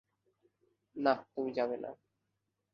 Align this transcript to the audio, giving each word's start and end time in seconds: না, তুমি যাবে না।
না, 0.95 1.13
তুমি 1.33 1.51
যাবে 1.53 1.77
না। 1.77 1.89